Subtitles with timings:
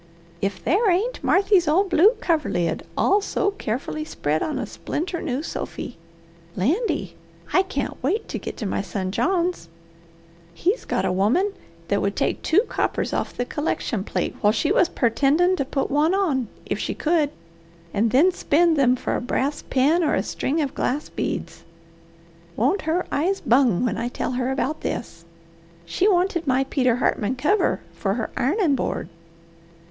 [0.41, 5.97] If there ain't Marthy's old blue coverlid also carefully spread on a splinter new sofy.
[6.55, 7.15] Landy,
[7.53, 9.69] I can't wait to get to my son John's!
[10.55, 11.53] He's got a woman
[11.87, 15.91] that would take two coppers off the collection plate while she was purtendin' to put
[15.91, 17.29] on one, if she could,
[17.93, 21.63] and then spend them for a brass pin or a string of glass beads.
[22.55, 25.25] Won't her eyes bung when I tell her about this?
[25.85, 29.07] She wanted my Peter Hartman kiver for her ironin' board.